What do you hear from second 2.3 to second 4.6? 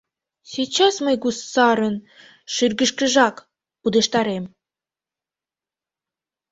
шӱргышкыжак пудештарем...